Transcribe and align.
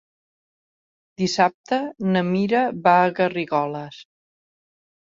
Dissabte 1.23 1.79
na 2.17 2.25
Mira 2.33 2.65
va 2.89 2.95
a 3.05 3.13
Garrigoles. 3.21 4.05